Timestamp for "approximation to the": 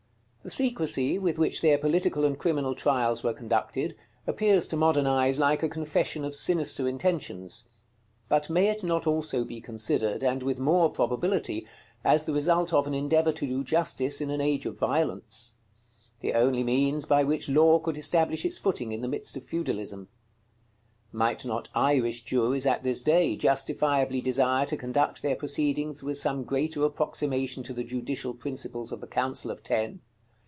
26.83-27.83